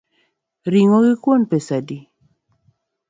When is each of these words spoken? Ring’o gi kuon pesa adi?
Ring’o 0.71 0.99
gi 1.05 1.13
kuon 1.23 1.41
pesa 1.49 1.75
adi? 1.81 1.99